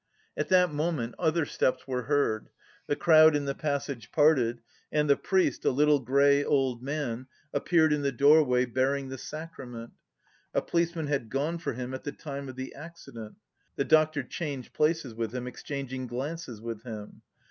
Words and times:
At 0.35 0.47
that 0.49 0.73
moment 0.73 1.13
other 1.19 1.45
steps 1.45 1.87
were 1.87 2.05
heard; 2.05 2.49
the 2.87 2.95
crowd 2.95 3.35
in 3.35 3.45
the 3.45 3.53
passage 3.53 4.11
parted, 4.11 4.59
and 4.91 5.07
the 5.07 5.15
priest, 5.15 5.63
a 5.63 5.69
little, 5.69 5.99
grey 5.99 6.43
old 6.43 6.81
man, 6.81 7.27
appeared 7.53 7.93
in 7.93 8.01
the 8.01 8.11
doorway 8.11 8.65
bearing 8.65 9.09
the 9.09 9.19
sacrament. 9.19 9.91
A 10.55 10.61
policeman 10.63 11.05
had 11.05 11.29
gone 11.29 11.59
for 11.59 11.73
him 11.73 11.93
at 11.93 12.03
the 12.03 12.11
time 12.11 12.49
of 12.49 12.55
the 12.55 12.73
accident. 12.73 13.35
The 13.75 13.85
doctor 13.85 14.23
changed 14.23 14.73
places 14.73 15.13
with 15.13 15.35
him, 15.35 15.45
exchanging 15.45 16.07
glances 16.07 16.59
with 16.59 16.81
him. 16.81 17.21